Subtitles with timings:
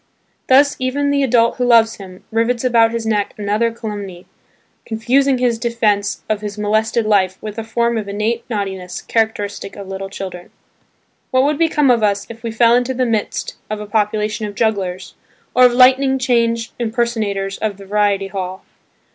[0.47, 4.25] Thus even the adult who loves him, rivets about his neck another calumny,
[4.83, 9.87] confusing his defence of his molested life with a form of innate naughtiness characteristic of
[9.87, 10.49] little children.
[11.29, 14.55] What would become of us if we fell into the midst of a population of
[14.55, 15.13] jugglers,
[15.53, 18.63] or of lightning change impersonators of the variety hall?